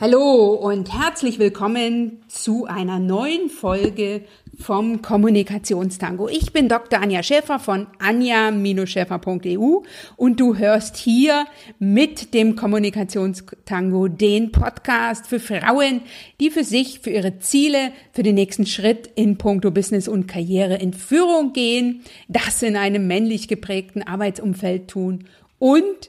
[0.00, 4.24] Hallo und herzlich willkommen zu einer neuen Folge
[4.58, 6.26] vom Kommunikationstango.
[6.26, 7.02] Ich bin Dr.
[7.02, 9.82] Anja Schäfer von anja-schäfer.eu
[10.16, 11.44] und du hörst hier
[11.78, 16.00] mit dem Kommunikationstango den Podcast für Frauen,
[16.40, 20.76] die für sich, für ihre Ziele, für den nächsten Schritt in puncto Business und Karriere
[20.76, 25.26] in Führung gehen, das in einem männlich geprägten Arbeitsumfeld tun
[25.58, 26.08] und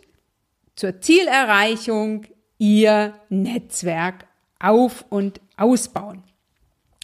[0.78, 2.24] zur Zielerreichung
[2.62, 4.28] ihr Netzwerk
[4.60, 6.22] auf und ausbauen.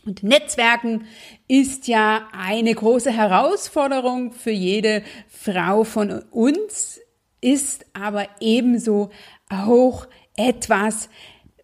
[0.05, 1.05] Und Netzwerken
[1.47, 6.99] ist ja eine große Herausforderung für jede Frau von uns,
[7.41, 9.09] ist aber ebenso
[9.49, 11.09] auch etwas,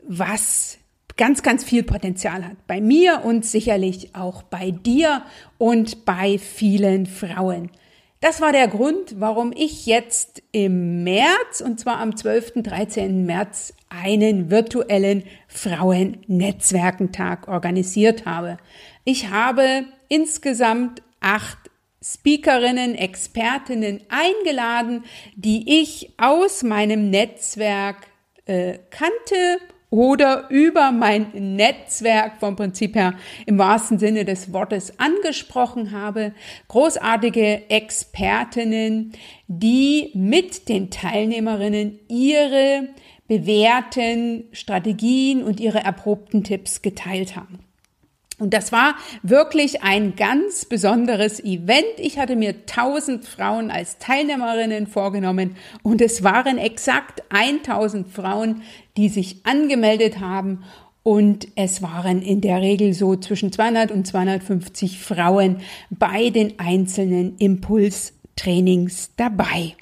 [0.01, 0.79] was
[1.15, 2.65] ganz, ganz viel Potenzial hat.
[2.65, 5.21] Bei mir und sicherlich auch bei dir
[5.59, 7.69] und bei vielen Frauen.
[8.23, 12.63] Das war der Grund, warum ich jetzt im März, und zwar am 12.
[12.63, 13.25] 13.
[13.25, 18.59] März, einen virtuellen Frauennetzwerkentag organisiert habe.
[19.03, 21.57] Ich habe insgesamt acht
[22.01, 25.03] Speakerinnen, Expertinnen eingeladen,
[25.35, 28.07] die ich aus meinem Netzwerk
[28.45, 29.59] äh, kannte
[29.93, 33.13] oder über mein Netzwerk vom Prinzip her
[33.45, 36.33] im wahrsten Sinne des Wortes angesprochen habe.
[36.67, 39.11] Großartige Expertinnen,
[39.47, 42.87] die mit den Teilnehmerinnen ihre
[43.27, 47.59] bewährten Strategien und ihre erprobten Tipps geteilt haben.
[48.39, 51.85] Und das war wirklich ein ganz besonderes Event.
[51.97, 58.63] Ich hatte mir 1000 Frauen als Teilnehmerinnen vorgenommen und es waren exakt 1000 Frauen,
[58.97, 60.63] die sich angemeldet haben
[61.03, 65.57] und es waren in der Regel so zwischen 200 und 250 Frauen
[65.89, 69.75] bei den einzelnen Impulstrainings dabei.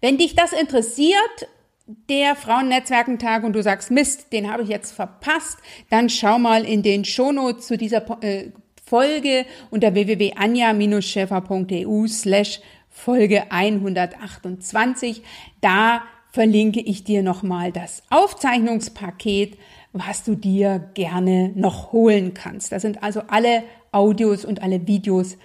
[0.00, 1.48] Wenn dich das interessiert,
[1.86, 5.58] der Frauennetzwerkentag und du sagst, Mist, den habe ich jetzt verpasst,
[5.90, 8.52] dann schau mal in den Shownotes zu dieser äh,
[8.84, 15.22] Folge unter www.anja-schäfer.eu slash Folge 128.
[15.60, 19.58] Da verlinke ich dir nochmal das Aufzeichnungspaket,
[19.92, 22.72] was du dir gerne noch holen kannst.
[22.72, 25.38] Da sind also alle Audios und alle Videos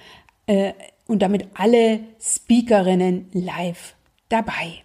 [0.47, 0.74] äh,
[1.08, 3.96] und damit alle Speakerinnen live
[4.30, 4.84] dabei.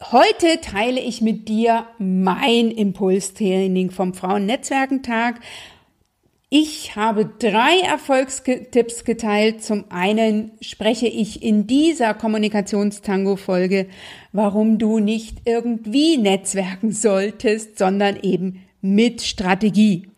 [0.00, 5.40] Heute teile ich mit dir mein Impulstraining vom Frauennetzwerkentag.
[6.50, 9.64] Ich habe drei Erfolgstipps geteilt.
[9.64, 13.88] Zum einen spreche ich in dieser Kommunikationstango-Folge,
[14.32, 20.08] warum du nicht irgendwie netzwerken solltest, sondern eben mit Strategie.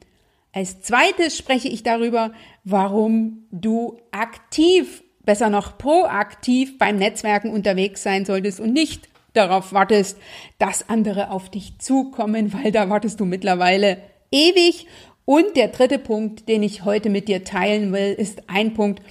[0.52, 2.32] Als zweites spreche ich darüber,
[2.64, 10.18] warum du aktiv, besser noch proaktiv beim Netzwerken unterwegs sein solltest und nicht darauf wartest,
[10.58, 13.98] dass andere auf dich zukommen, weil da wartest du mittlerweile
[14.30, 14.86] ewig.
[15.24, 19.02] Und der dritte Punkt, den ich heute mit dir teilen will, ist ein Punkt,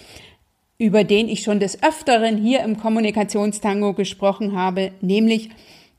[0.77, 5.49] über den ich schon des Öfteren hier im Kommunikationstango gesprochen habe, nämlich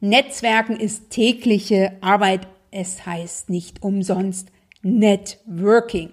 [0.00, 2.48] Netzwerken ist tägliche Arbeit.
[2.70, 4.48] Es heißt nicht umsonst
[4.82, 6.10] Networking.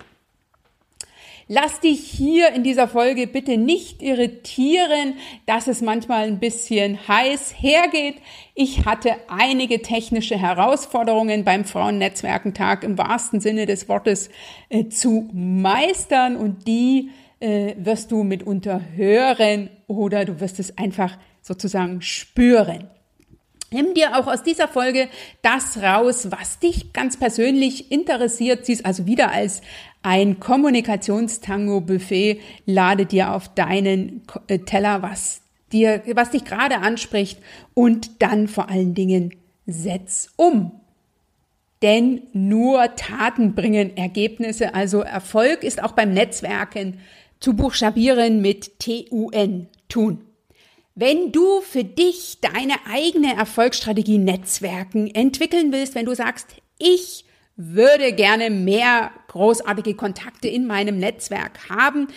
[1.50, 5.14] Lass dich hier in dieser Folge bitte nicht irritieren,
[5.46, 8.16] dass es manchmal ein bisschen heiß hergeht.
[8.54, 14.30] Ich hatte einige technische Herausforderungen beim Frauennetzwerkentag im wahrsten Sinne des Wortes
[14.68, 21.18] äh, zu meistern und die äh, wirst du mitunter hören oder du wirst es einfach
[21.42, 22.90] sozusagen spüren.
[23.70, 25.10] Nimm dir auch aus dieser Folge
[25.42, 28.66] das raus, was dich ganz persönlich interessiert.
[28.66, 29.62] Siehst also wieder als
[30.08, 32.40] ein Kommunikationstango-Buffet.
[32.66, 35.42] Lade dir auf deinen äh, Teller, was
[35.74, 37.40] dir, was dich gerade anspricht
[37.74, 39.36] und dann vor allen Dingen
[39.66, 40.72] setz um.
[41.82, 44.74] Denn nur Taten bringen Ergebnisse.
[44.74, 47.00] Also Erfolg ist auch beim Netzwerken
[47.42, 50.24] zu buchstabieren mit T-U-N, tun.
[50.96, 56.48] Wenn du für dich deine eigene Erfolgsstrategie Netzwerken entwickeln willst, wenn du sagst,
[56.80, 57.26] ich
[57.58, 62.08] würde gerne mehr großartige Kontakte in meinem Netzwerk haben,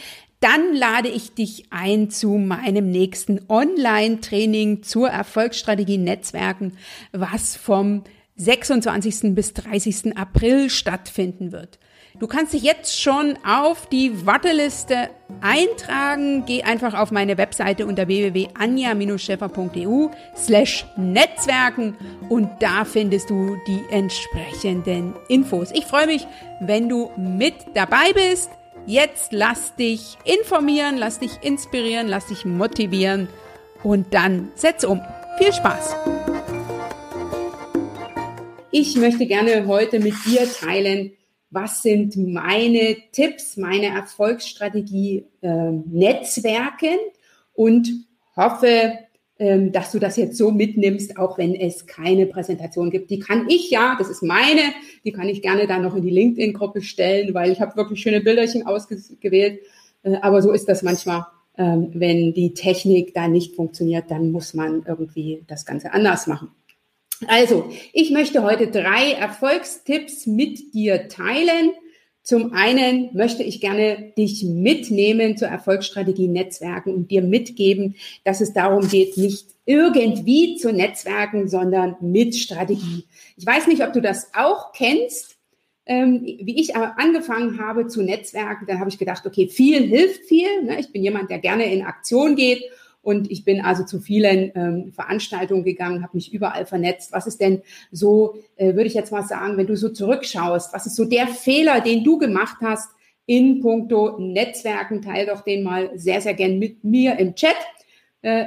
[0.41, 6.73] dann lade ich dich ein zu meinem nächsten Online-Training zur Erfolgsstrategie Netzwerken,
[7.13, 8.05] was vom
[8.37, 9.35] 26.
[9.35, 10.17] bis 30.
[10.17, 11.79] April stattfinden wird.
[12.21, 15.09] Du kannst dich jetzt schon auf die Warteliste
[15.41, 16.45] eintragen.
[16.45, 21.97] Geh einfach auf meine Webseite unter www.anja-scheffer.eu slash Netzwerken
[22.29, 25.71] und da findest du die entsprechenden Infos.
[25.73, 26.27] Ich freue mich,
[26.61, 28.51] wenn du mit dabei bist.
[28.85, 33.29] Jetzt lass dich informieren, lass dich inspirieren, lass dich motivieren
[33.83, 35.01] und dann setz um.
[35.39, 35.97] Viel Spaß!
[38.73, 41.13] Ich möchte gerne heute mit dir teilen,
[41.51, 46.97] was sind meine Tipps, meine Erfolgsstrategie äh, Netzwerken
[47.55, 47.91] und
[48.37, 48.93] hoffe,
[49.41, 53.11] ähm, dass du das jetzt so mitnimmst, auch wenn es keine Präsentation gibt.
[53.11, 54.61] Die kann ich ja, das ist meine,
[55.05, 58.21] die kann ich gerne dann noch in die LinkedIn-Gruppe stellen, weil ich habe wirklich schöne
[58.21, 59.61] Bilderchen ausgewählt.
[60.03, 61.27] Äh, aber so ist das manchmal,
[61.57, 66.51] ähm, wenn die Technik da nicht funktioniert, dann muss man irgendwie das Ganze anders machen.
[67.27, 71.73] Also, ich möchte heute drei Erfolgstipps mit dir teilen.
[72.23, 78.53] Zum einen möchte ich gerne dich mitnehmen zur Erfolgsstrategie Netzwerken und dir mitgeben, dass es
[78.53, 83.05] darum geht, nicht irgendwie zu Netzwerken, sondern mit Strategie.
[83.37, 85.37] Ich weiß nicht, ob du das auch kennst.
[85.87, 90.63] Ähm, wie ich angefangen habe zu Netzwerken, dann habe ich gedacht, okay, viel hilft viel.
[90.63, 90.79] Ne?
[90.79, 92.63] Ich bin jemand, der gerne in Aktion geht
[93.03, 97.13] und ich bin also zu vielen ähm, Veranstaltungen gegangen, habe mich überall vernetzt.
[97.13, 100.87] Was ist denn so, äh, würde ich jetzt mal sagen, wenn du so zurückschaust, was
[100.87, 102.91] ist so der Fehler, den du gemacht hast
[103.25, 105.01] in puncto Netzwerken?
[105.01, 107.57] Teil doch den mal sehr, sehr gern mit mir im Chat.
[108.21, 108.47] Äh,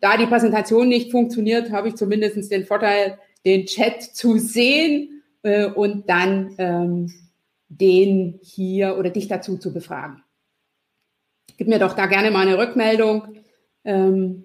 [0.00, 5.66] da die Präsentation nicht funktioniert, habe ich zumindest den Vorteil, den Chat zu sehen äh,
[5.66, 7.12] und dann ähm,
[7.68, 10.22] den hier oder dich dazu zu befragen.
[11.56, 13.43] Gib mir doch da gerne mal eine Rückmeldung
[13.84, 14.44] ähm,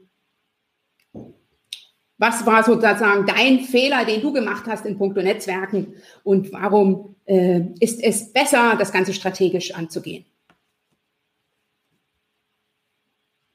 [2.20, 7.62] was war sozusagen dein Fehler, den du gemacht hast in puncto Netzwerken und warum äh,
[7.80, 10.26] ist es besser, das Ganze strategisch anzugehen?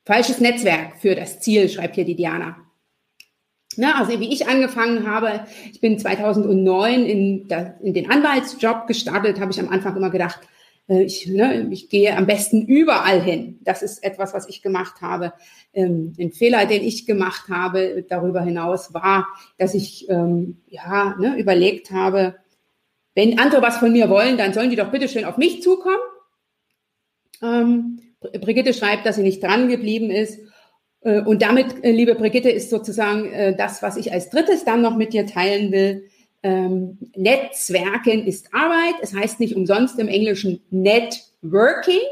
[0.07, 2.57] Falsches Netzwerk für das Ziel, schreibt hier die Diana.
[3.77, 7.49] Na, also wie ich angefangen habe, ich bin 2009 in,
[7.83, 10.41] in den Anwaltsjob gestartet, habe ich am Anfang immer gedacht,
[10.87, 13.59] ich, ne, ich gehe am besten überall hin.
[13.63, 15.33] Das ist etwas, was ich gemacht habe.
[15.73, 19.27] Ähm, ein Fehler, den ich gemacht habe darüber hinaus war,
[19.57, 22.37] dass ich ähm, ja ne, überlegt habe,
[23.15, 25.97] wenn andere was von mir wollen, dann sollen die doch bitte schön auf mich zukommen.
[27.43, 28.01] Ähm,
[28.41, 30.39] Brigitte schreibt, dass sie nicht dran geblieben ist.
[31.01, 34.83] Äh, und damit, äh, liebe Brigitte, ist sozusagen äh, das, was ich als drittes dann
[34.83, 36.09] noch mit dir teilen will
[36.45, 38.97] ähm, Netzwerken ist Arbeit.
[39.01, 42.03] Es heißt nicht umsonst im Englischen Networking.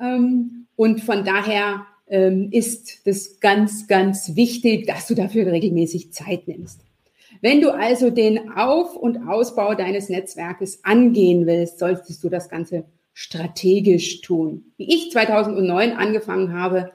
[0.00, 6.48] Ähm, und von daher ähm, ist das ganz, ganz wichtig, dass du dafür regelmäßig Zeit
[6.48, 6.80] nimmst.
[7.42, 12.84] Wenn du also den Auf- und Ausbau deines Netzwerkes angehen willst, solltest du das Ganze
[13.12, 14.72] strategisch tun.
[14.78, 16.90] Wie ich 2009 angefangen habe,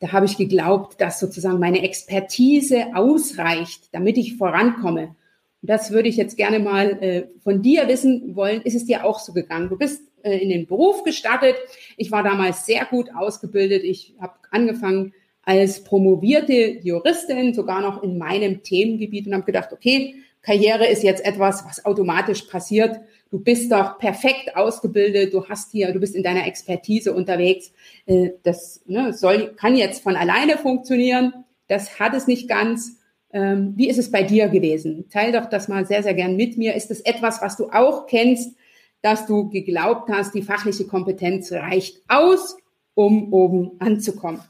[0.00, 5.14] da habe ich geglaubt, dass sozusagen meine Expertise ausreicht, damit ich vorankomme
[5.62, 8.62] das würde ich jetzt gerne mal äh, von dir wissen wollen.
[8.62, 9.68] Ist es dir auch so gegangen?
[9.68, 11.56] Du bist äh, in den Beruf gestartet.
[11.96, 13.82] Ich war damals sehr gut ausgebildet.
[13.84, 15.12] Ich habe angefangen
[15.42, 21.24] als promovierte Juristin, sogar noch in meinem Themengebiet und habe gedacht, okay, Karriere ist jetzt
[21.24, 23.00] etwas, was automatisch passiert.
[23.30, 27.72] Du bist doch perfekt ausgebildet, du hast hier, du bist in deiner Expertise unterwegs.
[28.06, 31.32] Äh, das ne, soll, kann jetzt von alleine funktionieren.
[31.66, 32.97] Das hat es nicht ganz.
[33.32, 35.08] Ähm, wie ist es bei dir gewesen?
[35.10, 36.74] Teil doch das mal sehr, sehr gern mit mir.
[36.74, 38.56] Ist es etwas, was du auch kennst,
[39.02, 42.56] dass du geglaubt hast, die fachliche Kompetenz reicht aus,
[42.94, 44.40] um oben anzukommen?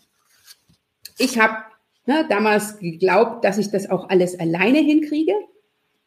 [1.19, 1.57] Ich habe
[2.07, 5.35] ne, damals geglaubt, dass ich das auch alles alleine hinkriege.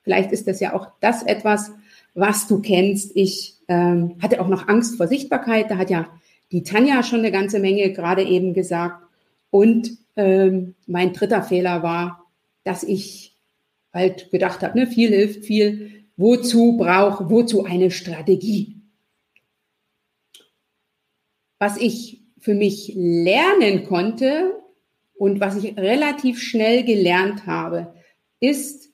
[0.03, 1.71] Vielleicht ist das ja auch das etwas,
[2.13, 3.11] was du kennst.
[3.15, 5.69] Ich ähm, hatte auch noch Angst vor Sichtbarkeit.
[5.69, 6.07] Da hat ja
[6.51, 9.03] die Tanja schon eine ganze Menge gerade eben gesagt.
[9.49, 12.20] Und ähm, mein dritter Fehler war,
[12.63, 13.35] dass ich
[13.93, 16.05] halt gedacht habe, ne, viel hilft viel.
[16.17, 18.77] Wozu brauche, wozu eine Strategie?
[21.59, 24.61] Was ich für mich lernen konnte
[25.15, 27.93] und was ich relativ schnell gelernt habe,
[28.39, 28.89] ist,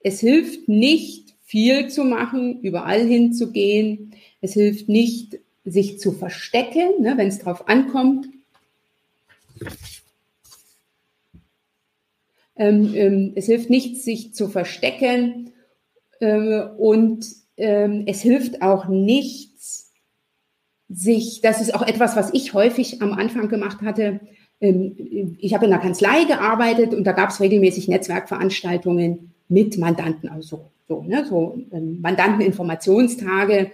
[0.00, 4.14] es hilft nicht, viel zu machen, überall hinzugehen.
[4.42, 8.28] Es hilft nicht, sich zu verstecken, ne, wenn es drauf ankommt.
[12.58, 15.52] Ähm, ähm, es hilft nichts, sich zu verstecken
[16.20, 17.24] äh, und
[17.56, 19.92] ähm, es hilft auch nichts,
[20.88, 24.20] sich, das ist auch etwas, was ich häufig am Anfang gemacht hatte.
[24.60, 30.28] Ähm, ich habe in der Kanzlei gearbeitet und da gab es regelmäßig Netzwerkveranstaltungen mit Mandanten,
[30.28, 33.70] also so, ne, so ähm, Mandanteninformationstage.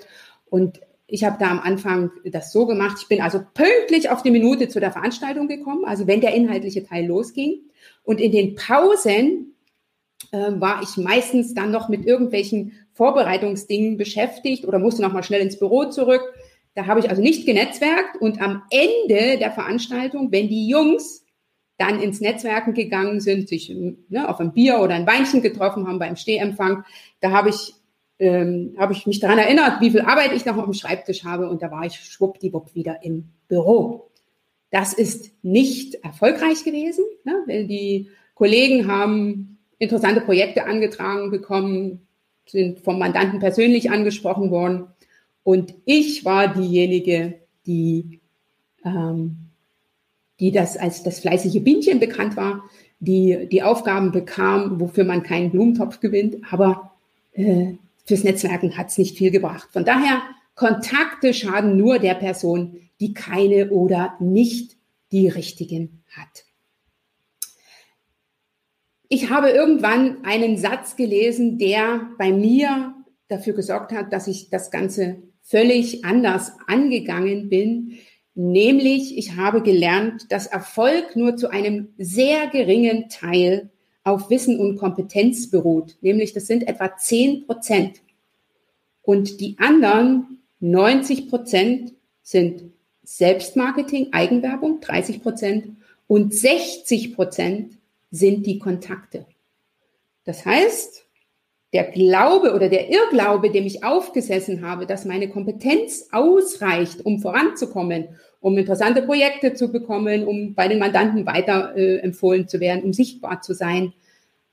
[0.50, 0.80] Und
[1.14, 2.98] ich habe da am Anfang das so gemacht.
[3.00, 6.84] Ich bin also pünktlich auf die Minute zu der Veranstaltung gekommen, also wenn der inhaltliche
[6.84, 7.60] Teil losging.
[8.02, 9.54] Und in den Pausen
[10.32, 15.40] äh, war ich meistens dann noch mit irgendwelchen Vorbereitungsdingen beschäftigt oder musste noch mal schnell
[15.40, 16.22] ins Büro zurück.
[16.74, 21.24] Da habe ich also nicht genetzwerkt und am Ende der Veranstaltung, wenn die Jungs
[21.78, 23.72] dann ins Netzwerken gegangen sind, sich
[24.08, 26.84] ne, auf ein Bier oder ein Weinchen getroffen haben beim Stehempfang.
[27.20, 27.74] Da habe ich,
[28.18, 31.48] ähm, hab ich mich daran erinnert, wie viel Arbeit ich noch auf dem Schreibtisch habe.
[31.48, 34.10] Und da war ich schwuppdiwupp wieder im Büro.
[34.70, 42.06] Das ist nicht erfolgreich gewesen, ne, weil die Kollegen haben interessante Projekte angetragen bekommen,
[42.46, 44.88] sind vom Mandanten persönlich angesprochen worden.
[45.42, 48.20] Und ich war diejenige, die
[48.84, 49.44] ähm,
[50.40, 52.64] die das als das fleißige Bienchen bekannt war,
[52.98, 56.92] die die Aufgaben bekam, wofür man keinen Blumentopf gewinnt, aber
[57.32, 57.74] äh,
[58.04, 59.68] fürs Netzwerken hat es nicht viel gebracht.
[59.72, 60.22] Von daher,
[60.54, 64.76] Kontakte schaden nur der Person, die keine oder nicht
[65.10, 66.44] die richtigen hat.
[69.08, 72.94] Ich habe irgendwann einen Satz gelesen, der bei mir
[73.28, 77.98] dafür gesorgt hat, dass ich das Ganze völlig anders angegangen bin.
[78.34, 83.70] Nämlich, ich habe gelernt, dass Erfolg nur zu einem sehr geringen Teil
[84.04, 85.96] auf Wissen und Kompetenz beruht.
[86.02, 88.00] Nämlich, das sind etwa 10 Prozent.
[89.02, 91.92] Und die anderen 90 Prozent
[92.22, 92.64] sind
[93.02, 95.76] Selbstmarketing, Eigenwerbung, 30 Prozent.
[96.06, 97.78] Und 60 Prozent
[98.10, 99.26] sind die Kontakte.
[100.24, 101.04] Das heißt,
[101.72, 108.08] der Glaube oder der Irrglaube, dem ich aufgesessen habe, dass meine Kompetenz ausreicht, um voranzukommen,
[108.44, 112.92] um interessante Projekte zu bekommen, um bei den Mandanten weiter äh, empfohlen zu werden, um
[112.92, 113.94] sichtbar zu sein.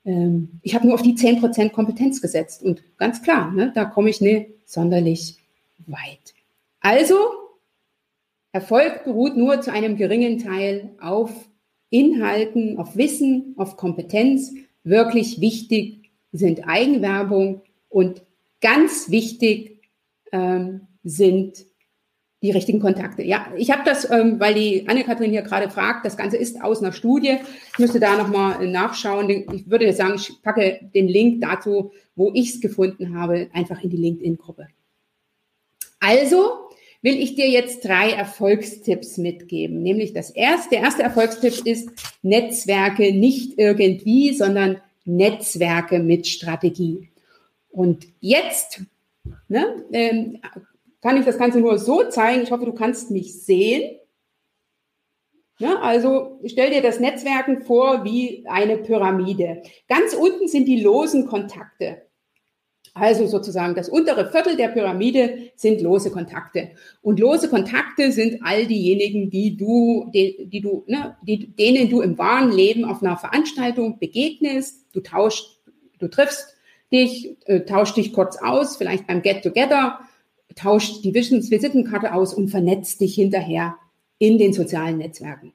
[0.06, 4.08] Ähm, ich habe nur auf die 10% Kompetenz gesetzt und ganz klar, ne, da komme
[4.08, 5.36] ich nicht sonderlich
[5.86, 6.32] weit.
[6.80, 7.16] Also,
[8.52, 11.30] Erfolg beruht nur zu einem geringen Teil auf
[11.90, 14.54] Inhalten, auf Wissen, auf Kompetenz.
[14.84, 18.22] Wirklich wichtig sind Eigenwerbung und
[18.62, 19.82] ganz wichtig
[20.32, 21.66] ähm, sind
[22.42, 23.22] die richtigen Kontakte.
[23.22, 26.82] Ja, ich habe das, ähm, weil die Anne-Kathrin hier gerade fragt, das Ganze ist aus
[26.82, 27.38] einer Studie.
[27.72, 29.30] Ich müsste da nochmal nachschauen.
[29.30, 33.90] Ich würde sagen, ich packe den Link dazu, wo ich es gefunden habe, einfach in
[33.90, 34.66] die LinkedIn-Gruppe.
[36.00, 36.68] Also
[37.00, 39.82] will ich dir jetzt drei Erfolgstipps mitgeben.
[39.82, 41.90] Nämlich das erste, der erste Erfolgstipp ist
[42.22, 47.08] Netzwerke nicht irgendwie, sondern Netzwerke mit Strategie.
[47.70, 48.82] Und jetzt
[49.48, 50.38] ne, ähm,
[51.02, 52.42] kann ich das Ganze nur so zeigen.
[52.42, 53.98] Ich hoffe, du kannst mich sehen.
[55.58, 59.62] Ne, also stell dir das Netzwerken vor wie eine Pyramide.
[59.88, 62.02] Ganz unten sind die losen Kontakte.
[62.94, 66.72] Also sozusagen das untere Viertel der Pyramide sind lose Kontakte.
[67.00, 72.00] Und lose Kontakte sind all diejenigen, die du, die, die du, ne, die, denen du
[72.02, 74.86] im wahren Leben auf einer Veranstaltung begegnest.
[74.92, 75.62] Du tauschst,
[75.98, 76.54] du triffst
[76.92, 80.00] dich, äh, tauschst dich kurz aus, vielleicht beim Get Together,
[80.54, 83.76] tauscht die Visitenkarte aus und vernetzt dich hinterher
[84.18, 85.52] in den sozialen Netzwerken.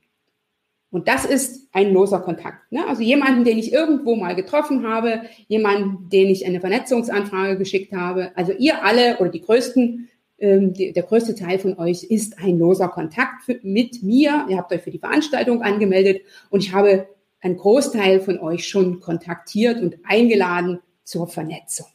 [0.90, 2.72] Und das ist ein loser Kontakt.
[2.72, 2.88] Ne?
[2.88, 8.32] Also jemanden, den ich irgendwo mal getroffen habe, jemanden, den ich eine Vernetzungsanfrage geschickt habe.
[8.36, 10.08] Also ihr alle oder die größten,
[10.40, 14.46] ähm, die, der größte Teil von euch ist ein loser Kontakt für, mit mir.
[14.50, 17.08] Ihr habt euch für die Veranstaltung angemeldet und ich habe
[17.42, 21.88] einen Großteil von euch schon kontaktiert und eingeladen zur Vernetzung.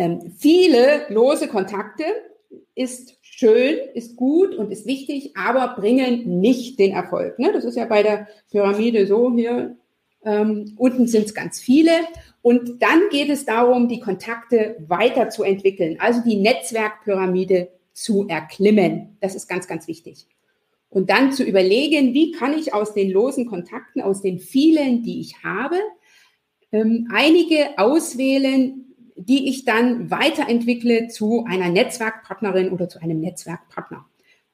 [0.00, 2.04] Ähm, viele lose Kontakte
[2.74, 7.38] ist schön, ist gut und ist wichtig, aber bringen nicht den Erfolg.
[7.38, 7.52] Ne?
[7.52, 9.76] Das ist ja bei der Pyramide so hier.
[10.24, 11.92] Ähm, unten sind es ganz viele.
[12.40, 19.18] Und dann geht es darum, die Kontakte weiterzuentwickeln, also die Netzwerkpyramide zu erklimmen.
[19.20, 20.26] Das ist ganz, ganz wichtig.
[20.88, 25.20] Und dann zu überlegen, wie kann ich aus den losen Kontakten, aus den vielen, die
[25.20, 25.76] ich habe,
[26.72, 28.89] ähm, einige auswählen,
[29.26, 34.06] die ich dann weiterentwickle zu einer Netzwerkpartnerin oder zu einem Netzwerkpartner.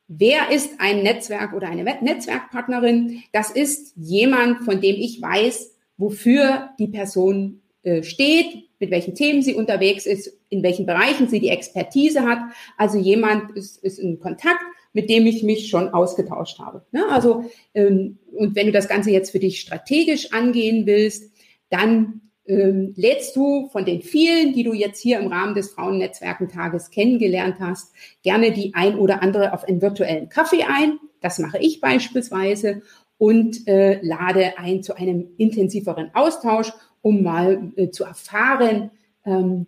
[0.09, 3.23] Wer ist ein Netzwerk oder eine Netzwerkpartnerin?
[3.33, 9.43] Das ist jemand, von dem ich weiß, wofür die Person äh, steht, mit welchen Themen
[9.43, 12.39] sie unterwegs ist, in welchen Bereichen sie die Expertise hat.
[12.77, 14.61] Also jemand ist, ist in Kontakt,
[14.93, 16.85] mit dem ich mich schon ausgetauscht habe.
[16.93, 17.09] Ja, ne?
[17.11, 21.33] also ähm, und wenn du das Ganze jetzt für dich strategisch angehen willst,
[21.71, 26.91] dann ähm, lädst du von den vielen, die du jetzt hier im Rahmen des Frauennetzwerkentages
[26.91, 30.99] kennengelernt hast, gerne die ein oder andere auf einen virtuellen Kaffee ein.
[31.21, 32.83] Das mache ich beispielsweise
[33.19, 36.73] und äh, lade ein zu einem intensiveren Austausch,
[37.03, 38.91] um mal äh, zu erfahren,
[39.25, 39.67] ähm,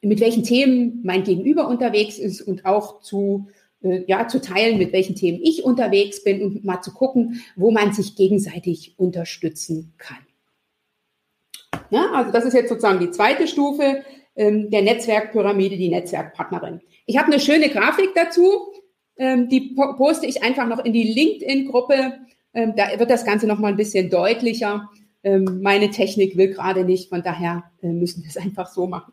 [0.00, 3.48] mit welchen Themen mein Gegenüber unterwegs ist und auch zu
[3.82, 7.70] äh, ja, zu teilen, mit welchen Themen ich unterwegs bin und mal zu gucken, wo
[7.70, 10.27] man sich gegenseitig unterstützen kann.
[11.90, 14.04] Ja, also das ist jetzt sozusagen die zweite Stufe
[14.36, 16.80] ähm, der Netzwerkpyramide, die Netzwerkpartnerin.
[17.06, 18.72] Ich habe eine schöne Grafik dazu,
[19.16, 22.18] ähm, die po poste ich einfach noch in die LinkedIn-Gruppe.
[22.54, 24.88] Ähm, da wird das Ganze noch mal ein bisschen deutlicher.
[25.24, 29.12] Ähm, meine Technik will gerade nicht, von daher äh, müssen wir es einfach so machen.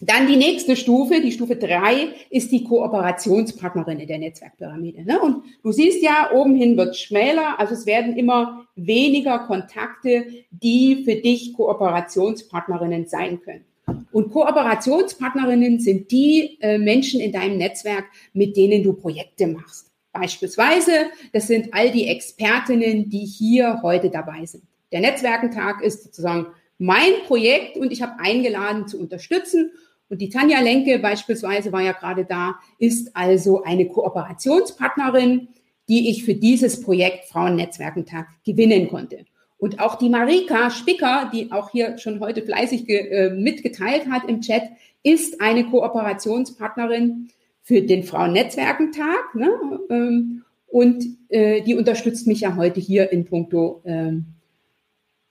[0.00, 5.04] Dann die nächste Stufe, die Stufe drei, ist die Kooperationspartnerin in der Netzwerkpyramide.
[5.04, 5.20] Ne?
[5.20, 11.02] Und du siehst ja, oben hin wird schmäler, also es werden immer weniger Kontakte, die
[11.04, 13.64] für dich Kooperationspartnerinnen sein können.
[14.12, 19.90] Und Kooperationspartnerinnen sind die äh, Menschen in deinem Netzwerk, mit denen du Projekte machst.
[20.12, 20.92] Beispielsweise,
[21.32, 24.62] das sind all die Expertinnen, die hier heute dabei sind.
[24.92, 26.46] Der Netzwerkentag ist sozusagen
[26.78, 29.72] mein Projekt und ich habe eingeladen zu unterstützen
[30.10, 35.48] und die Tanja Lenke beispielsweise war ja gerade da, ist also eine Kooperationspartnerin,
[35.88, 39.24] die ich für dieses Projekt Frauennetzwerkentag gewinnen konnte.
[39.58, 44.40] Und auch die Marika Spicker, die auch hier schon heute fleißig äh, mitgeteilt hat im
[44.40, 44.62] Chat,
[45.02, 47.30] ist eine Kooperationspartnerin
[47.62, 49.34] für den Frauennetzwerkentag.
[49.34, 49.50] Ne?
[49.90, 54.26] Ähm, und äh, die unterstützt mich ja heute hier in puncto ähm,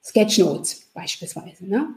[0.04, 1.68] Sketchnotes beispielsweise.
[1.68, 1.88] Ne?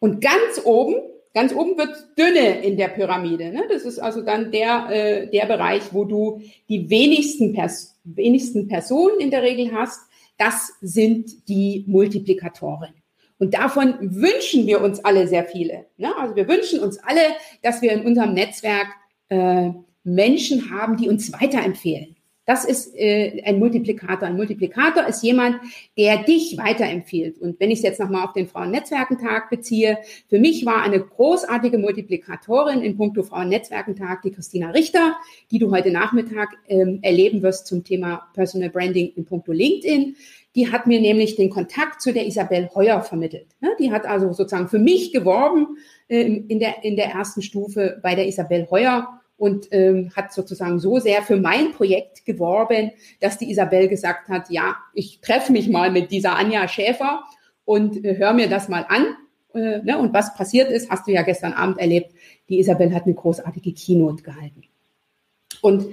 [0.00, 0.96] Und ganz oben
[1.36, 3.52] Ganz oben wird dünne in der Pyramide.
[3.52, 3.64] Ne?
[3.68, 6.40] Das ist also dann der, äh, der Bereich, wo du
[6.70, 10.00] die wenigsten, Pers wenigsten Personen in der Regel hast.
[10.38, 12.94] Das sind die Multiplikatoren.
[13.38, 15.84] Und davon wünschen wir uns alle sehr viele.
[15.98, 16.16] Ne?
[16.16, 17.20] Also wir wünschen uns alle,
[17.60, 18.86] dass wir in unserem Netzwerk
[19.28, 19.72] äh,
[20.04, 22.15] Menschen haben, die uns weiterempfehlen.
[22.46, 24.28] Das ist äh, ein Multiplikator.
[24.28, 25.56] Ein Multiplikator ist jemand,
[25.98, 27.38] der dich weiterempfiehlt.
[27.38, 29.98] Und wenn ich es jetzt nochmal auf den Frauennetzwerkentag beziehe,
[30.28, 35.16] für mich war eine großartige Multiplikatorin in puncto Frauennetzwerkentag die Christina Richter,
[35.50, 40.14] die du heute Nachmittag ähm, erleben wirst zum Thema Personal Branding in puncto LinkedIn.
[40.54, 43.48] Die hat mir nämlich den Kontakt zu der Isabel Heuer vermittelt.
[43.60, 47.98] Ja, die hat also sozusagen für mich geworben äh, in, der, in der ersten Stufe
[48.04, 53.38] bei der Isabel Heuer und ähm, hat sozusagen so sehr für mein Projekt geworben, dass
[53.38, 57.24] die Isabel gesagt hat, ja, ich treffe mich mal mit dieser Anja Schäfer
[57.64, 59.04] und äh, hör mir das mal an.
[59.54, 59.98] Äh, ne?
[59.98, 62.12] Und was passiert ist, hast du ja gestern Abend erlebt.
[62.48, 64.62] Die Isabel hat eine großartige Keynote gehalten.
[65.60, 65.86] Und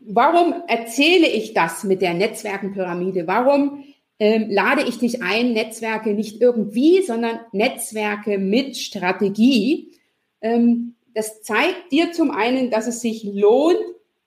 [0.00, 3.26] warum erzähle ich das mit der Netzwerkenpyramide?
[3.26, 3.84] Warum
[4.18, 9.92] ähm, lade ich dich ein, Netzwerke nicht irgendwie, sondern Netzwerke mit Strategie?
[10.40, 13.78] Ähm, das zeigt dir zum einen, dass es sich lohnt,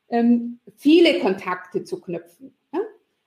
[0.10, 2.54] ähm, viele Kontakte zu knüpfen.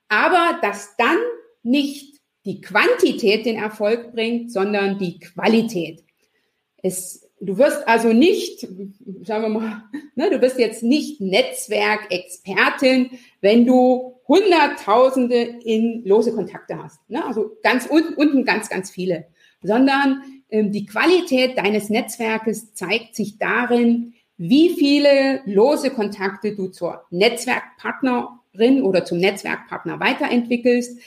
[0.08, 1.18] Aber dass dann
[1.62, 6.02] nicht die Quantität den Erfolg bringt, sondern die Qualität.
[6.82, 8.66] Es, du wirst also nicht,
[9.24, 9.84] sagen wir mal,
[10.16, 16.98] ne, du bist jetzt nicht Netzwerkexpertin, wenn du Hunderttausende in lose Kontakte hast.
[17.08, 17.24] Ne?
[17.24, 19.26] Also ganz unten, unten ganz, ganz viele.
[19.62, 28.82] Sondern die Qualität deines Netzwerkes zeigt sich darin, wie viele lose Kontakte du zur Netzwerkpartnerin
[28.82, 30.98] oder zum Netzwerkpartner weiterentwickelst.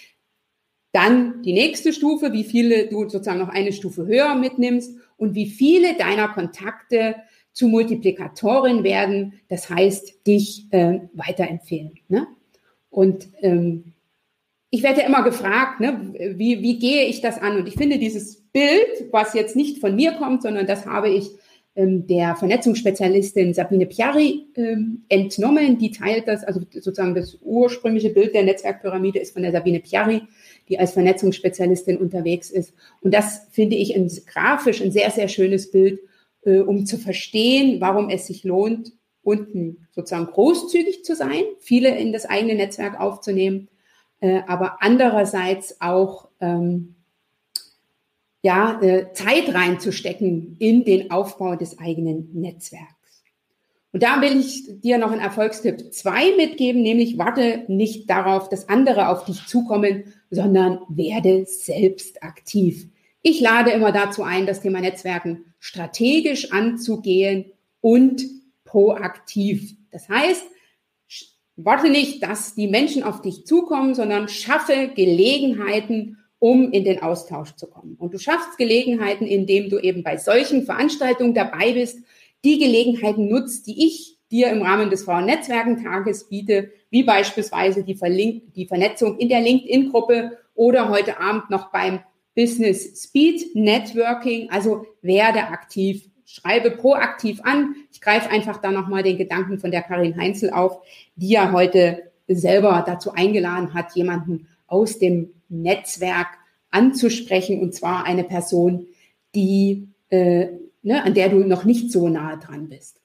[0.91, 5.47] Dann die nächste Stufe, wie viele du sozusagen noch eine Stufe höher mitnimmst und wie
[5.47, 7.15] viele deiner Kontakte
[7.53, 11.93] zu Multiplikatoren werden, das heißt, dich äh, weiterempfehlen.
[12.10, 12.27] Ne?
[12.89, 13.93] Und ähm,
[14.69, 17.58] ich werde ja immer gefragt, ne, wie, wie gehe ich das an?
[17.58, 21.31] Und ich finde dieses Bild, was jetzt nicht von mir kommt, sondern das habe ich
[21.75, 25.79] ähm, der Vernetzungsspezialistin Sabine Piari ähm, entnommen.
[25.79, 30.21] Die teilt das, also sozusagen das ursprüngliche Bild der Netzwerkpyramide ist von der Sabine Piari,
[30.69, 32.73] die als Vernetzungsspezialistin unterwegs ist.
[33.01, 35.99] Und das finde ich ein, grafisch ein sehr, sehr schönes Bild,
[36.45, 42.13] äh, um zu verstehen, warum es sich lohnt, unten sozusagen großzügig zu sein, viele in
[42.13, 43.69] das eigene Netzwerk aufzunehmen
[44.23, 46.95] äh, aber andererseits auch ähm,
[48.43, 52.93] ja, äh, Zeit reinzustecken in den Aufbau des eigenen Netzwerks.
[53.91, 58.69] Und da will ich dir noch einen Erfolgstipp zwei mitgeben, nämlich warte nicht darauf, dass
[58.69, 62.88] andere auf dich zukommen, sondern werde selbst aktiv.
[63.21, 67.45] Ich lade immer dazu ein, das Thema Netzwerken strategisch anzugehen
[67.82, 68.23] und
[68.65, 69.75] proaktiv.
[69.91, 70.43] Das heißt,
[71.56, 77.56] Warte nicht, dass die Menschen auf dich zukommen, sondern schaffe Gelegenheiten, um in den Austausch
[77.56, 77.95] zu kommen.
[77.97, 81.99] Und du schaffst Gelegenheiten, indem du eben bei solchen Veranstaltungen dabei bist,
[82.43, 88.53] die Gelegenheiten nutzt, die ich dir im Rahmen des Frauennetzwerkentages biete, wie beispielsweise die, Verlink
[88.56, 92.01] die Vernetzung in der LinkedIn-Gruppe oder heute Abend noch beim
[92.36, 94.49] Business Speed Networking.
[94.49, 97.73] Also werde aktiv schreibe proaktiv an.
[97.93, 100.82] Ich greife einfach da nochmal den Gedanken von der Karin Heinzel auf,
[101.15, 106.27] die ja heute selber dazu eingeladen hat, jemanden aus dem Netzwerk
[106.71, 108.88] anzusprechen, und zwar eine Person,
[109.36, 110.47] die, äh,
[110.82, 112.99] ne, an der du noch nicht so nahe dran bist.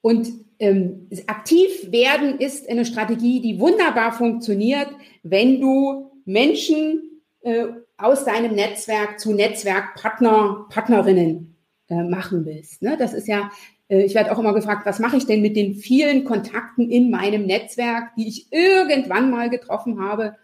[0.00, 0.28] Und
[0.58, 4.88] ähm, aktiv werden ist eine Strategie, die wunderbar funktioniert,
[5.22, 11.56] wenn du Menschen äh, aus deinem Netzwerk zu Netzwerkpartner, Partnerinnen
[11.88, 12.82] äh, machen willst.
[12.82, 12.96] Ne?
[12.98, 13.50] Das ist ja,
[13.96, 17.46] ich werde auch immer gefragt, was mache ich denn mit den vielen Kontakten in meinem
[17.46, 20.36] Netzwerk, die ich irgendwann mal getroffen habe.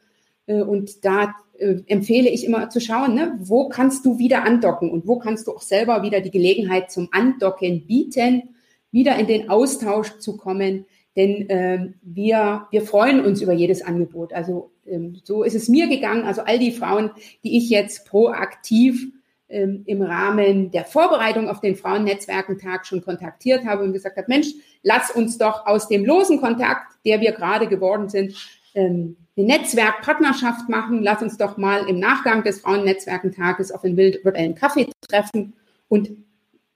[0.47, 3.39] Äh, und da äh, empfehle ich immer zu schauen, ne?
[3.41, 7.09] wo kannst du wieder andocken und wo kannst du auch selber wieder die Gelegenheit zum
[7.13, 8.55] Andocken bieten
[8.95, 14.33] wieder in den Austausch zu kommen, denn ähm, wir, wir freuen uns über jedes Angebot.
[14.33, 16.23] Also ähm, so ist es mir gegangen.
[16.23, 17.11] Also all die Frauen,
[17.43, 19.09] die ich jetzt proaktiv
[19.47, 24.49] im Rahmen der Vorbereitung auf den Frauennetzwerkentag schon kontaktiert habe und gesagt habe, Mensch,
[24.83, 28.35] lass uns doch aus dem losen Kontakt, der wir gerade geworden sind,
[28.75, 31.03] ähm, eine Netzwerkpartnerschaft machen.
[31.03, 35.53] Lass uns doch mal im Nachgang des Frauennetzwerkentages auf den virtuellen Kaffee treffen
[35.89, 36.11] und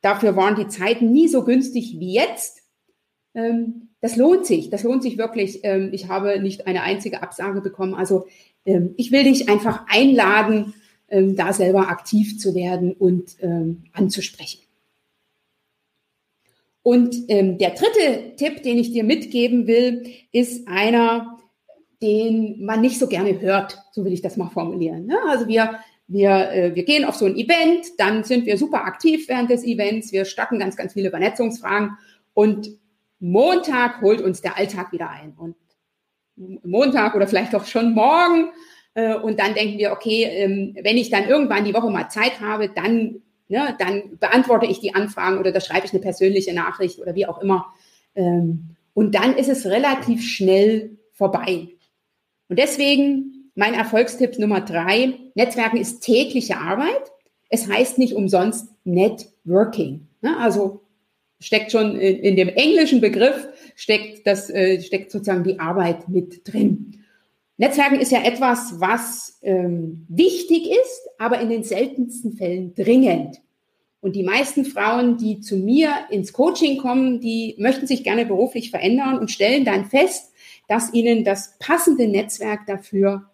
[0.00, 2.62] Dafür waren die Zeiten nie so günstig wie jetzt.
[3.35, 5.61] Ähm, das lohnt sich, das lohnt sich wirklich.
[5.64, 7.94] Ähm, ich habe nicht eine einzige Absage bekommen.
[7.94, 8.26] Also
[8.64, 10.74] ähm, ich will dich einfach einladen,
[11.10, 13.36] da selber aktiv zu werden und
[13.92, 14.60] anzusprechen.
[16.82, 21.38] Und der dritte Tipp, den ich dir mitgeben will, ist einer,
[22.02, 25.06] den man nicht so gerne hört, so will ich das mal formulieren.
[25.06, 25.16] Ne?
[25.28, 29.28] Also wir wir, äh, wir gehen auf so ein Event, dann sind wir super aktiv
[29.28, 31.98] während des Events, wir starten ganz, ganz viele Vernetzungsfragen
[32.34, 32.70] und
[33.20, 35.34] Montag holt uns der Alltag wieder ein.
[35.36, 35.56] Und
[36.64, 38.50] Montag oder vielleicht auch schon morgen.
[38.98, 42.40] Äh, und dann denken wir, okay, ähm, wenn ich dann irgendwann die Woche mal Zeit
[42.40, 46.98] habe, dann, ne, dann beantworte ich die Anfragen oder da schreibe ich eine persönliche Nachricht
[46.98, 47.66] oder wie auch immer.
[48.16, 51.68] Ähm, und dann ist es relativ schnell vorbei.
[52.48, 57.12] Und deswegen mein Erfolgstipp Nummer drei, Netzwerken ist tägliche Arbeit.
[57.50, 60.08] Es heißt nicht umsonst Networking.
[60.22, 60.37] Ne?
[60.40, 60.80] Also
[61.38, 66.97] steckt schon in, dem englischen Begriff, steckt, das, äh, steckt sozusagen die Arbeit mit drin.
[67.58, 73.40] Netzwerken ist ja etwas, was ähm, wichtig ist, aber in den seltensten Fällen dringend.
[74.00, 78.70] Und die meisten Frauen, die zu mir ins Coaching kommen, die möchten sich gerne beruflich
[78.70, 80.32] verändern und stellen dann fest,
[80.68, 83.28] dass ihnen das passende Netzwerk dafür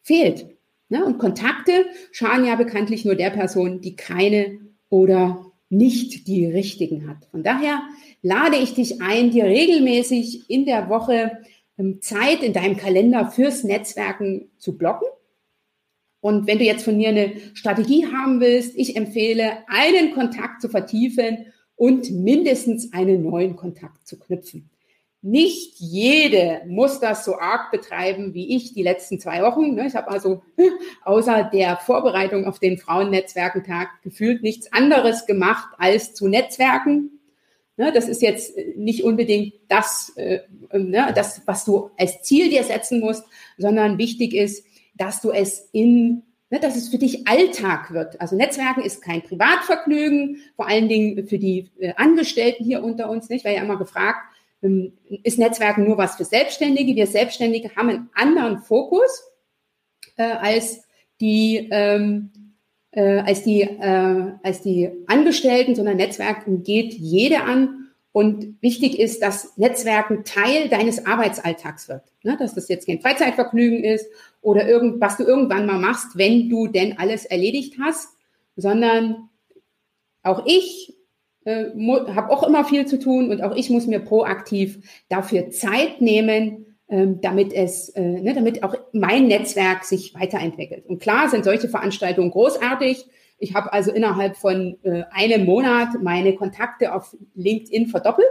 [0.00, 0.46] fehlt.
[0.88, 1.04] Ne?
[1.04, 7.26] Und Kontakte schaden ja bekanntlich nur der Person, die keine oder nicht die richtigen hat.
[7.30, 7.82] Von daher
[8.22, 11.38] lade ich dich ein, dir regelmäßig in der Woche
[12.00, 15.08] Zeit in deinem Kalender fürs Netzwerken zu blocken.
[16.20, 20.68] Und wenn du jetzt von mir eine Strategie haben willst, ich empfehle, einen Kontakt zu
[20.68, 24.70] vertiefen und mindestens einen neuen Kontakt zu knüpfen.
[25.24, 29.74] Nicht jede muss das so arg betreiben wie ich die letzten zwei Wochen.
[29.74, 29.86] Ne?
[29.86, 30.42] Ich habe also
[31.04, 37.20] außer der Vorbereitung auf den Frauennetzwerkentag gefühlt nichts anderes gemacht als zu Netzwerken.
[37.76, 37.92] Ne?
[37.92, 40.40] Das ist jetzt nicht unbedingt das, äh,
[40.72, 43.24] ne, das, was du als Ziel dir setzen musst,
[43.58, 46.22] sondern wichtig ist, dass du es in
[46.60, 48.20] dass es für dich Alltag wird.
[48.20, 53.30] Also Netzwerken ist kein Privatvergnügen, vor allen Dingen für die äh, Angestellten hier unter uns
[53.30, 54.18] nicht, weil ja immer gefragt,
[54.62, 56.94] ähm, ist Netzwerken nur was für Selbstständige.
[56.94, 59.24] Wir Selbstständige haben einen anderen Fokus
[60.16, 60.82] äh, als
[61.20, 62.30] die ähm,
[62.92, 67.78] äh, als die äh, als die Angestellten, sondern Netzwerken geht jede an.
[68.12, 72.02] Und wichtig ist, dass Netzwerken Teil deines Arbeitsalltags wird.
[72.22, 72.36] Ne?
[72.38, 74.06] Dass das jetzt kein Freizeitvergnügen ist
[74.42, 78.10] oder irgend, was du irgendwann mal machst, wenn du denn alles erledigt hast,
[78.54, 79.30] sondern
[80.22, 80.94] auch ich
[81.44, 81.70] äh,
[82.14, 84.78] habe auch immer viel zu tun und auch ich muss mir proaktiv
[85.08, 86.61] dafür Zeit nehmen,
[87.20, 90.86] damit es, äh, ne, damit auch mein Netzwerk sich weiterentwickelt.
[90.86, 93.06] Und klar sind solche Veranstaltungen großartig.
[93.38, 98.26] Ich habe also innerhalb von äh, einem Monat meine Kontakte auf LinkedIn verdoppelt.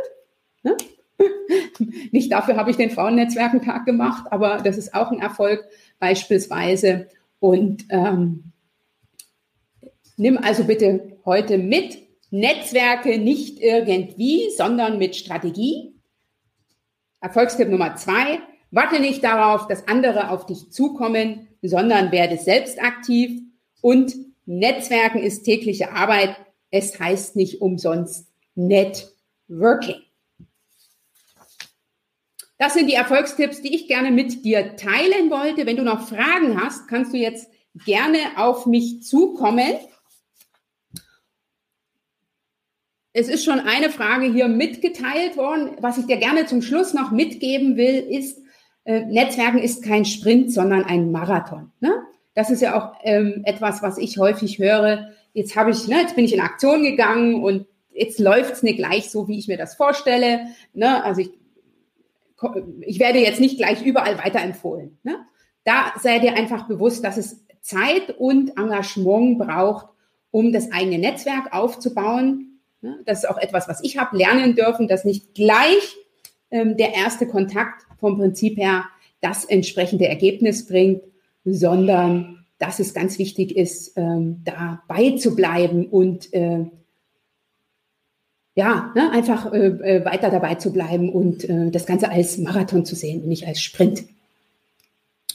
[0.63, 0.77] Ne?
[2.11, 5.65] Nicht dafür habe ich den Frauennetzwerkentag gemacht, aber das ist auch ein Erfolg
[5.99, 7.07] beispielsweise.
[7.39, 8.51] Und ähm,
[10.17, 11.97] nimm also bitte heute mit,
[12.31, 15.93] Netzwerke nicht irgendwie, sondern mit Strategie.
[17.19, 18.39] Erfolgstipp Nummer zwei,
[18.71, 23.41] warte nicht darauf, dass andere auf dich zukommen, sondern werde selbst aktiv.
[23.81, 26.35] Und Netzwerken ist tägliche Arbeit.
[26.71, 30.01] Es heißt nicht umsonst Networking.
[32.57, 35.65] Das sind die Erfolgstipps, die ich gerne mit dir teilen wollte.
[35.65, 37.49] Wenn du noch Fragen hast, kannst du jetzt
[37.85, 39.73] gerne auf mich zukommen.
[43.13, 45.71] Es ist schon eine Frage hier mitgeteilt worden.
[45.81, 48.40] Was ich dir gerne zum Schluss noch mitgeben will, ist,
[48.83, 51.71] äh, Netzwerken ist kein Sprint, sondern ein Marathon.
[51.79, 51.93] Ne?
[52.33, 55.09] Das ist ja auch ähm, etwas, was ich häufig höre.
[55.33, 59.09] Jetzt habe ich, ne, jetzt bin ich in Aktion gegangen und jetzt läuft's nicht gleich
[59.09, 60.47] so, wie ich mir das vorstelle.
[60.73, 61.03] Ne?
[61.03, 61.31] Also ich,
[62.81, 64.97] ich werde jetzt nicht gleich überall weiterempfohlen.
[65.03, 65.17] Ne?
[65.63, 69.87] Da sei dir einfach bewusst, dass es Zeit und Engagement braucht,
[70.31, 72.59] um das eigene Netzwerk aufzubauen.
[72.81, 72.99] Ne?
[73.05, 75.95] Das ist auch etwas, was ich habe lernen dürfen, dass nicht gleich
[76.49, 78.83] ähm, der erste Kontakt vom Prinzip her
[79.21, 81.03] das entsprechende Ergebnis bringt,
[81.45, 86.65] sondern dass es ganz wichtig ist, ähm, dabei zu bleiben und äh,
[88.53, 92.85] ja, ne, einfach äh, äh, weiter dabei zu bleiben und äh, das Ganze als Marathon
[92.85, 94.03] zu sehen und nicht als Sprint.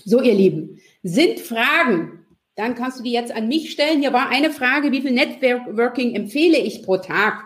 [0.04, 2.26] So, ihr Lieben, sind Fragen?
[2.54, 4.00] Dann kannst du die jetzt an mich stellen.
[4.00, 7.44] Hier war eine Frage, wie viel Networking empfehle ich pro Tag?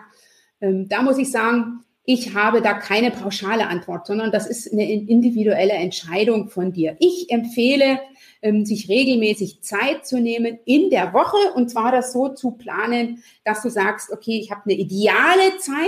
[0.61, 4.91] Ähm, da muss ich sagen, ich habe da keine pauschale Antwort, sondern das ist eine
[4.91, 6.95] individuelle Entscheidung von dir.
[6.99, 7.99] Ich empfehle,
[8.41, 13.23] ähm, sich regelmäßig Zeit zu nehmen in der Woche und zwar das so zu planen,
[13.43, 15.87] dass du sagst, okay, ich habe eine ideale Zeit,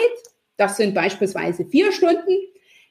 [0.57, 2.37] das sind beispielsweise vier Stunden.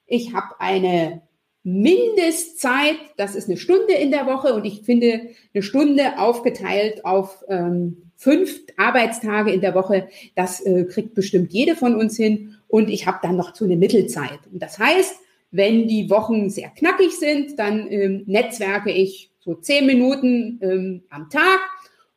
[0.06, 1.22] Ich habe eine
[1.62, 7.44] Mindestzeit, das ist eine Stunde in der Woche und ich finde eine Stunde aufgeteilt auf
[7.48, 12.88] ähm, fünf Arbeitstage in der Woche, das äh, kriegt bestimmt jede von uns hin und
[12.88, 14.40] ich habe dann noch so eine Mittelzeit.
[14.50, 15.16] Und das heißt,
[15.50, 21.28] wenn die Wochen sehr knackig sind, dann ähm, netzwerke ich so zehn Minuten ähm, am
[21.28, 21.60] Tag.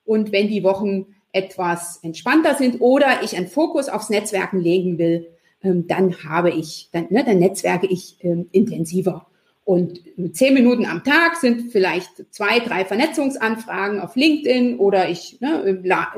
[0.06, 5.28] Und wenn die Wochen etwas entspannter sind oder ich einen Fokus aufs Netzwerken legen will,
[5.62, 9.28] ähm, dann habe ich, dann, ne, dann netzwerke ich ähm, intensiver.
[9.66, 10.00] Und
[10.32, 15.90] zehn Minuten am Tag sind vielleicht zwei, drei Vernetzungsanfragen auf LinkedIn oder ich, ne, äh,
[15.92, 16.18] äh,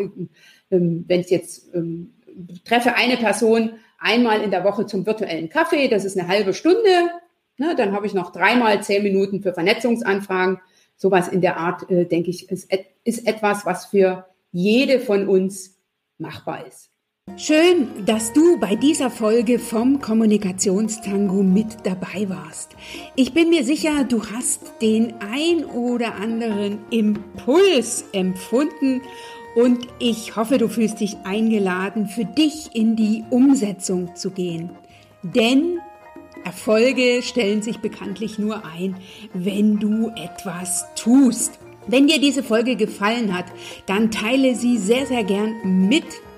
[0.69, 2.13] wenn ich jetzt ähm,
[2.65, 7.12] treffe eine Person einmal in der Woche zum virtuellen Kaffee, das ist eine halbe Stunde,
[7.57, 10.60] ne, dann habe ich noch dreimal zehn Minuten für Vernetzungsanfragen
[10.95, 12.71] sowas in der Art, äh, denke ich, ist,
[13.03, 15.77] ist etwas, was für jede von uns
[16.17, 16.89] machbar ist.
[17.36, 22.71] Schön, dass du bei dieser Folge vom Kommunikationstango mit dabei warst.
[23.15, 29.01] Ich bin mir sicher, du hast den ein oder anderen Impuls empfunden
[29.58, 34.70] und ich hoffe, du fühlst dich eingeladen, für dich in die Umsetzung zu gehen.
[35.24, 35.80] Denn
[36.46, 38.98] Erfolge stellen sich bekanntlich nur ein,
[39.34, 41.58] wenn du etwas tust.
[41.88, 43.46] Wenn dir diese Folge gefallen hat,
[43.88, 46.06] dann teile sie sehr, sehr gern mit